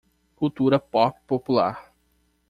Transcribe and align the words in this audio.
Cultura 0.35 0.79
pop 0.79 1.19
popular 1.27 1.93